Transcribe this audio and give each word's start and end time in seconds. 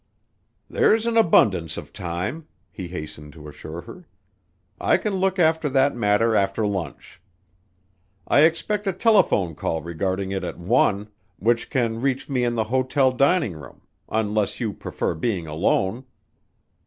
"There's 0.67 1.05
an 1.05 1.15
abundance 1.15 1.77
of 1.77 1.93
time," 1.93 2.47
he 2.71 2.87
hastened 2.87 3.33
to 3.33 3.47
assure 3.47 3.81
her. 3.81 4.07
"I 4.79 4.97
can 4.97 5.17
look 5.17 5.37
after 5.37 5.69
that 5.69 5.95
matter 5.95 6.35
after 6.35 6.65
lunch. 6.65 7.21
I 8.27 8.39
expect 8.39 8.87
a 8.87 8.93
telephone 8.93 9.53
call 9.53 9.83
regarding 9.83 10.31
it 10.31 10.43
at 10.43 10.57
one, 10.57 11.09
which 11.37 11.69
can 11.69 12.01
reach 12.01 12.27
me 12.27 12.43
in 12.43 12.55
the 12.55 12.63
hotel 12.63 13.11
dining 13.11 13.53
room 13.53 13.81
unless 14.09 14.59
you 14.59 14.73
prefer 14.73 15.13
being 15.13 15.45
alone." 15.45 16.05